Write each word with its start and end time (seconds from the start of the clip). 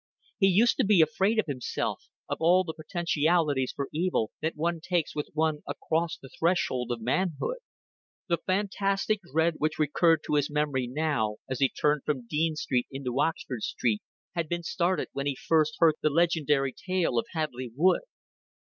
He 0.39 0.47
used 0.47 0.77
to 0.77 0.83
be 0.83 0.99
afraid 1.03 1.37
of 1.37 1.45
himself, 1.45 2.07
of 2.27 2.37
all 2.41 2.63
the 2.63 2.73
potentialities 2.73 3.71
for 3.71 3.87
evil 3.93 4.31
that 4.41 4.55
one 4.55 4.81
takes 4.81 5.13
with 5.15 5.29
one 5.35 5.61
across 5.67 6.17
the 6.17 6.31
threshold 6.39 6.89
of 6.91 7.01
manhood. 7.01 7.57
The 8.27 8.39
fantastic 8.39 9.19
dread 9.31 9.57
which 9.59 9.77
recurred 9.77 10.21
to 10.25 10.33
his 10.33 10.49
memory 10.49 10.87
now, 10.87 11.35
as 11.47 11.59
he 11.59 11.69
turned 11.69 12.01
from 12.03 12.25
Dean 12.25 12.55
Street 12.55 12.87
into 12.89 13.19
Oxford 13.21 13.61
Street, 13.61 14.01
had 14.33 14.49
been 14.49 14.63
started 14.63 15.09
when 15.13 15.27
he 15.27 15.35
first 15.35 15.75
heard 15.77 15.93
the 16.01 16.09
legendary 16.09 16.73
tale 16.73 17.19
of 17.19 17.27
Hadleigh 17.33 17.69
Wood. 17.75 18.01